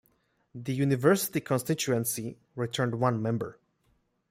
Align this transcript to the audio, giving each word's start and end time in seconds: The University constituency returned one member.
The 0.55 0.73
University 0.73 1.39
constituency 1.41 2.39
returned 2.55 2.99
one 2.99 3.21
member. 3.21 3.59